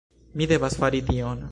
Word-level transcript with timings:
Mi 0.41 0.47
devas 0.53 0.79
fari 0.85 1.05
tion. 1.11 1.39